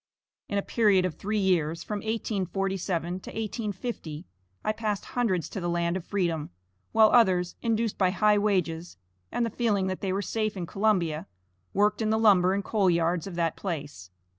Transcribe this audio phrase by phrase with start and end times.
[0.49, 4.25] In a period of three years from 1847 to 1850,
[4.65, 6.49] I passed hundreds to the land of freedom,
[6.91, 8.97] while others, induced by high wages,
[9.31, 11.27] and the feeling that they were safe in Columbia,
[11.71, 14.09] worked in the lumber and coal yards of that place.